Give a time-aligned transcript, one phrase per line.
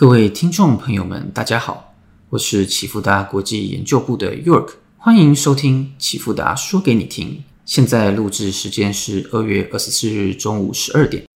[0.00, 1.92] 各位听众朋友们，大家好，
[2.30, 7.44] 我是启富达国际研究部的 York，欢迎收听启富达说给你听。
[7.66, 11.26] 现在录制时间是二月二十四日中午十二点。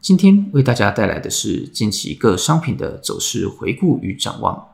[0.00, 4.66] 今天为大家带来的是近期各商品的走势回顾与展望。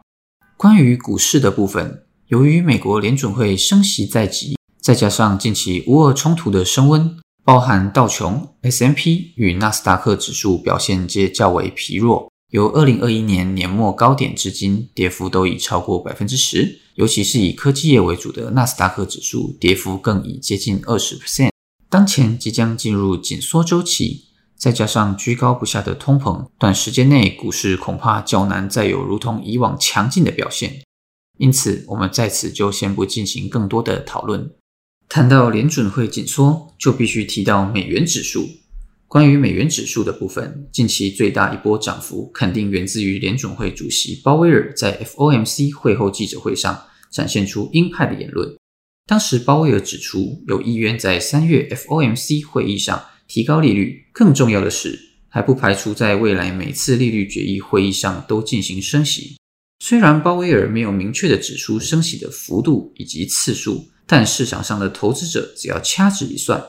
[0.56, 4.54] 关于股市的部分，由于美国联准会升息在即。
[4.84, 12.30] 再加上近期乌俄冲突的升温，包含道琼、S M P 与纳斯达克指数表现皆较为疲弱。
[12.50, 21.48] 由二零二一年年末高点至今，跌幅都已超过百分之十，尤其是以科技业为主的纳斯达克指数，跌幅更已接近二十 percent。
[21.88, 30.82] 当前即将进入紧缩周期，再加上居高不下的通膨，短时间内股市恐怕较难再有如同以往强劲的表现。
[31.38, 34.50] 因此，我们在此就先不进行更多的讨论。
[35.08, 38.48] 谈到联准会紧缩，就必须提到美元指数。
[39.06, 48.56] 关于美元指数的部分，近期最大一波涨幅肯定源自于联准会主席鲍威尔在 FOMC 会后记者会上展现出鹰派的言论。
[49.06, 54.98] 当时鲍威尔指出，有意愿在三月 FOMC 会议上提高利率，更重要的是，
[55.28, 59.36] 还不排除在未来每次利率决议会议上都进行升息。
[59.78, 63.86] 虽然鲍威尔没有明确的指出升息的幅度以及次数。
[64.06, 66.62] 但市场上的投资者只要掐指一算，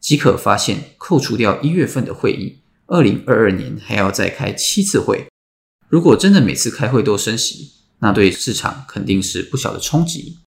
[0.00, 5.26] 即可发现，扣除掉一月份的会议，二零二二年还要再开七次会。
[5.88, 10.38] 如果真的每次开会都升息，那对市场肯定是不小的冲击。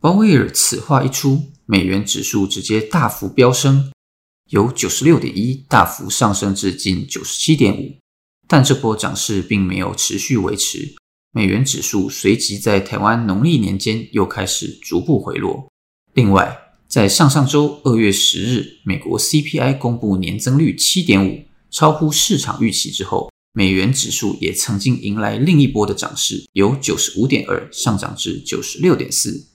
[0.00, 3.90] 鲍威尔此话一出，美元指数直接大幅飙升，
[4.50, 7.96] 由九十六点一大幅上升至近九十七点五。
[8.46, 10.94] 但这波涨势并没有持续维持，
[11.32, 15.66] 美元指数随即在台湾农历年间又开始逐步回落。
[16.14, 29.48] 另外，在上上周二月十日，美国 CPI 公布年增率七点五，超乎市场预期之后，美元指数也曾经迎来另一波的涨势，由九十五点二上涨至九十六点四。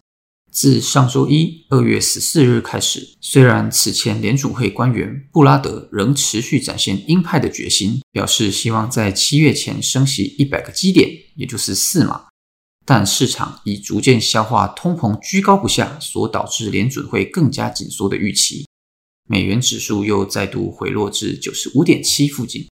[0.51, 12.25] 自上周一二月十四日开始，虽然此前联储会官员布拉德仍持续展现鹰派的决心，表示希望在七月前升息一百个基点，也就是四码。
[12.89, 18.65] 但市场已逐渐消化通膨居高不下所导致联准会更加紧缩的预期，
[19.27, 22.67] 美元指数又再度回落至九十五点七附近。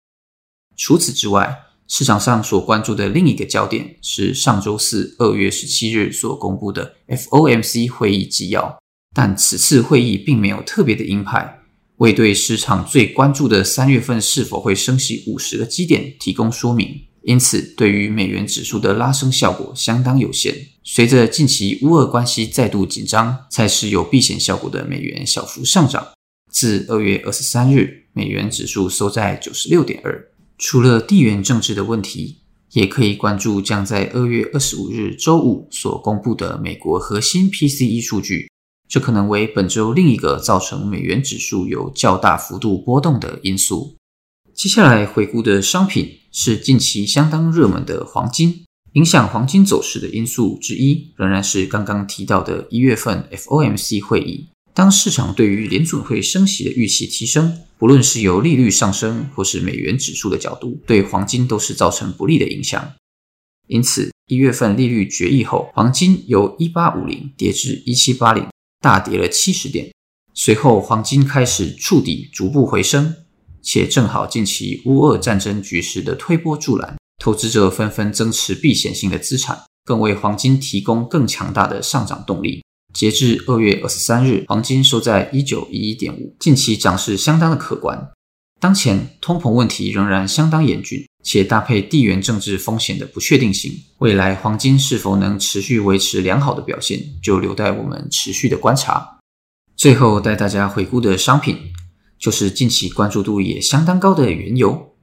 [0.76, 8.78] 除此之外，市场上所关注的另一个焦点是上周四二月十七日所公布的 FOMC 会议纪要，
[9.16, 11.58] 但此次会议并没有特别的鹰派，
[11.96, 17.08] 未对市场最关注的三月份是否会升息五十个基点提供说明。
[17.24, 20.54] 因此，对于美元指数的拉升效果相当有限。
[20.82, 26.06] 随着近期乌俄关系再度紧张，才使有避险效果的美元小幅上涨。
[26.52, 30.28] 自二月二十三日，美元指数收在九十六点二。
[30.58, 32.40] 除了地缘政治的问题，
[32.72, 38.50] 也可以关注将在二月二十五日周五所公布的美国核心 PCE 数据，
[38.86, 43.96] 这可能为本周另一个造成美元指数有较大幅度波动的因素。
[44.54, 48.62] 接下来回顾的商品是近期相当热门的黄金。
[48.92, 54.47] 影响黄金走势的因素之一，仍然是刚刚提到的一月份 FOMC 会议。
[54.72, 62.93] 当市场对于联准会升息的预期提升，不论是由利率上升或是美元指数的角度，对黄金都是造成不利的影响。
[63.66, 68.47] 因此，一月份利率决议后，黄金由一八五零跌至一七八零，
[68.81, 69.93] 大跌了七十点。
[70.32, 73.16] 随后，黄金开始触底，逐步回升。
[73.64, 82.62] 且正好近期乌俄战争局势的推波助澜，投资者纷纷增持避险性的资产，更为黄金提供更强大的上涨动力。
[82.92, 88.10] 截至二月二十三日，黄金收在一九一一点五，近期涨势相当的可观。
[88.60, 99.19] 当前通膨问题仍然相当严峻，且搭配地缘政治风险的不确定性，未来黄金是否能持续维持良好的表现，就留待我们持续的观察。
[99.76, 101.58] 最后带大家回顾的商品。
[102.25, 104.94] 就是近期关注度也相当高的原油。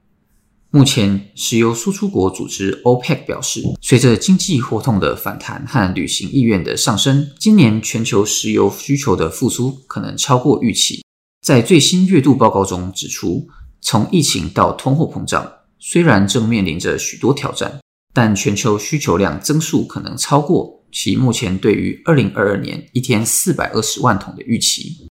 [0.72, 11.04] 目前，石油输出国组织 OPEC 表示，随着经济活动的反弹和旅行意愿的上升，今年全球石油需求的复苏可能超过预期。
[11.46, 13.48] 在最新月度报告中指出，
[13.82, 15.48] 从疫情到通货膨胀，
[15.78, 17.80] 虽然正面临着许多挑战，
[18.16, 25.08] 但全球需求量增速可能超过其目前对于2022年一天420万桶的预期。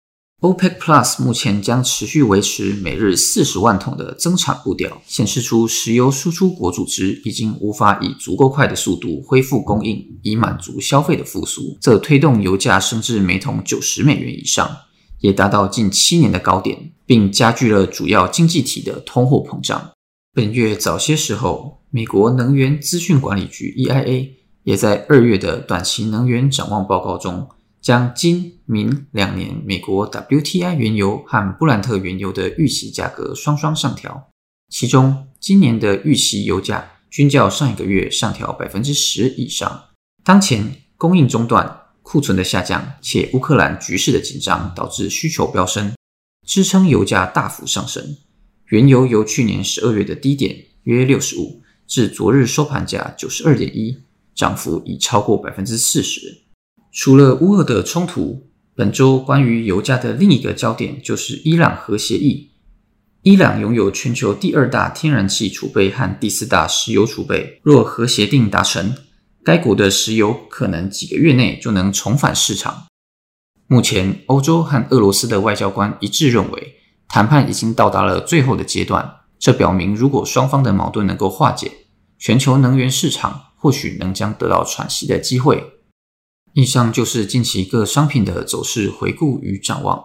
[0.45, 11.75] OPEC Plus 目前将持续维持每日四十万桶的增产步调，显示出石油输出国组织已经无法以足够快的速度恢复供应，以满足消费的复苏。
[11.81, 14.69] 这推动油价升至每桶九十美元以上，
[15.19, 19.93] 也达到近七年的高点，并加剧了主要经济体的通货膨胀。
[20.31, 24.29] 本月早些时候，美国能源资讯管理局 （EIA）
[24.63, 27.47] 也在二月的短期能源展望报告中，
[27.85, 34.31] 将今明两年美国 WTI 原油和布兰特原油的预期价格双双上调，
[34.69, 39.89] 其中今年的预期油价均较上一个月上调百分之十以上。
[40.23, 41.83] 当前供应中断。
[42.01, 45.95] 库存的下降，且乌克兰局势的紧张导致需求飙升，
[46.45, 48.17] 支撑油价大幅上升。
[48.67, 53.97] 原油由去年十二月的低点约六十五，至昨日收盘价九十二点一，
[54.35, 56.44] 涨幅已超过百分之四十。
[56.95, 62.51] 除了乌俄的冲突，本周关于油价的另一个焦点就是伊朗核协议。
[63.21, 68.95] 伊朗拥有全球第二大天然气储备和第四大石油储备，若核协定达成。
[69.43, 72.85] 该国的石油可能几个月内就能重返市场。
[73.67, 76.75] 目前，欧洲和俄罗斯的外交官一致认为，
[77.09, 79.17] 谈判已经到达了最后的阶段。
[79.37, 81.69] 这表明，如果双方的矛盾能够化解，
[82.17, 85.73] 全球能源市场或许能将得到喘息的机会。
[86.55, 90.01] 以上就是近期各商品的走势回顾与展望。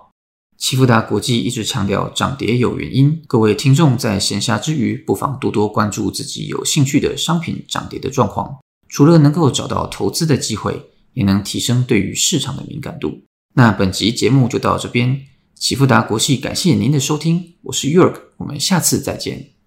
[0.58, 8.58] 奇富达国际一直强调涨跌有原因，各位听众在闲暇之余，不妨多多关注自己有兴趣的商品涨跌的状况。
[8.88, 13.22] 除了能够找到投资的机会，也能提升对于市场的敏感度。
[13.54, 15.20] 那本集节目就到这边，
[15.54, 19.59] 启富达国际感谢您的收听，我是 York，我们下次再见。